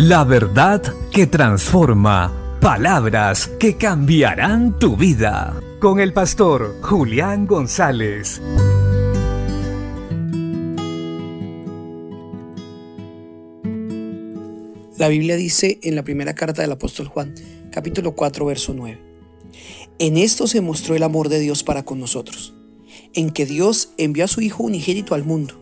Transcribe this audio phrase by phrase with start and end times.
[0.00, 2.32] La verdad que transforma.
[2.60, 5.60] Palabras que cambiarán tu vida.
[5.80, 8.40] Con el pastor Julián González.
[14.96, 17.34] La Biblia dice en la primera carta del apóstol Juan,
[17.72, 19.00] capítulo 4, verso 9.
[19.98, 22.54] En esto se mostró el amor de Dios para con nosotros,
[23.14, 25.54] en que Dios envió a su Hijo unigénito al mundo,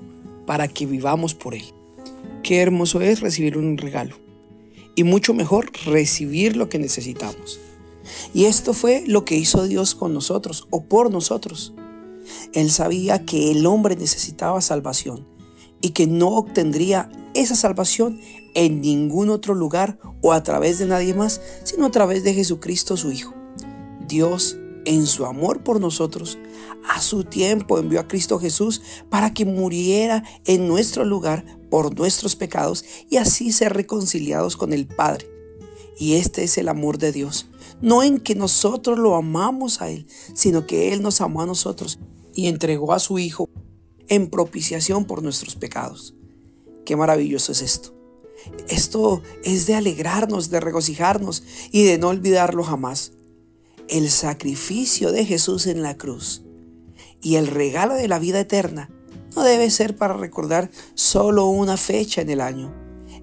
[0.46, 1.64] para que vivamos por Él.
[2.42, 4.25] Qué hermoso es recibir un regalo
[4.96, 7.60] y mucho mejor recibir lo que necesitamos.
[8.34, 11.72] Y esto fue lo que hizo Dios con nosotros o por nosotros.
[12.52, 15.24] Él sabía que el hombre necesitaba salvación
[15.80, 18.20] y que no obtendría esa salvación
[18.54, 22.96] en ningún otro lugar o a través de nadie más, sino a través de Jesucristo
[22.96, 23.34] su Hijo.
[24.08, 26.38] Dios, en su amor por nosotros,
[26.88, 32.36] a su tiempo envió a Cristo Jesús para que muriera en nuestro lugar por nuestros
[32.36, 35.28] pecados y así ser reconciliados con el Padre.
[35.98, 37.46] Y este es el amor de Dios,
[37.80, 41.98] no en que nosotros lo amamos a Él, sino que Él nos amó a nosotros
[42.34, 43.48] y entregó a su Hijo
[44.08, 46.14] en propiciación por nuestros pecados.
[46.84, 47.94] Qué maravilloso es esto.
[48.68, 51.42] Esto es de alegrarnos, de regocijarnos
[51.72, 53.12] y de no olvidarlo jamás.
[53.88, 56.42] El sacrificio de Jesús en la cruz
[57.22, 58.90] y el regalo de la vida eterna
[59.36, 62.74] no debe ser para recordar solo una fecha en el año.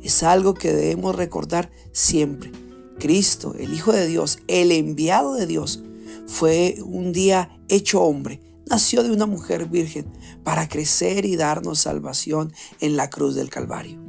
[0.01, 2.51] Es algo que debemos recordar siempre.
[2.99, 5.83] Cristo, el Hijo de Dios, el enviado de Dios,
[6.27, 8.39] fue un día hecho hombre.
[8.69, 10.05] Nació de una mujer virgen
[10.43, 13.99] para crecer y darnos salvación en la cruz del Calvario.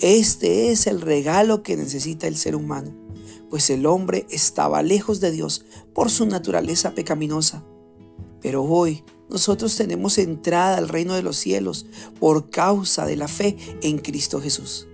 [0.00, 2.92] Este es el regalo que necesita el ser humano,
[3.50, 7.64] pues el hombre estaba lejos de Dios por su naturaleza pecaminosa.
[8.44, 11.86] Pero hoy nosotros tenemos entrada al reino de los cielos
[12.20, 14.86] por causa de la fe en Cristo Jesús.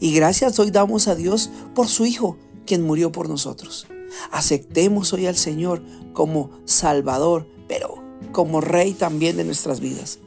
[0.00, 3.86] Y gracias hoy damos a Dios por su Hijo, quien murió por nosotros.
[4.32, 5.84] Aceptemos hoy al Señor
[6.14, 8.02] como Salvador, pero
[8.32, 10.18] como Rey también de nuestras vidas.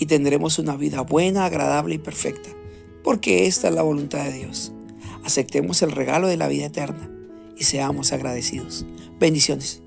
[0.00, 2.48] Y tendremos una vida buena, agradable y perfecta,
[3.02, 4.72] porque esta es la voluntad de Dios.
[5.24, 7.10] Aceptemos el regalo de la vida eterna
[7.54, 8.86] y seamos agradecidos.
[9.20, 9.83] Bendiciones.